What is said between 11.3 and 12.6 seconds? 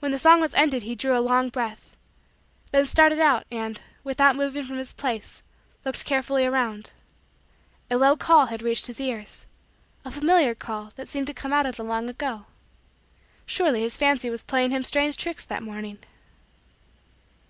come out of the long ago.